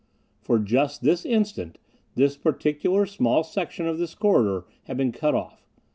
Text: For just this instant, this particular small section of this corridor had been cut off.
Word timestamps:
For 0.41 0.57
just 0.57 1.03
this 1.03 1.25
instant, 1.27 1.77
this 2.15 2.35
particular 2.35 3.05
small 3.05 3.43
section 3.43 3.85
of 3.85 3.99
this 3.99 4.15
corridor 4.15 4.65
had 4.85 4.97
been 4.97 5.11
cut 5.11 5.35
off. 5.35 5.63